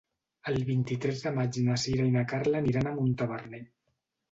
[0.51, 3.65] El vint-i-tres de maig na Sira i na Carla aniran a Montaverner.